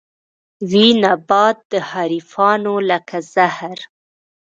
وي 0.69 0.85
نبات 1.05 1.57
د 1.71 1.73
حريفانو 1.89 2.73
لکه 2.89 3.17
زهر 3.33 3.77